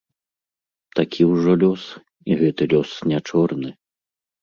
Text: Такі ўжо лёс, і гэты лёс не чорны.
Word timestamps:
Такі 0.99 1.21
ўжо 1.33 1.51
лёс, 1.65 1.83
і 2.29 2.41
гэты 2.43 2.63
лёс 2.75 2.99
не 3.15 3.19
чорны. 3.31 3.69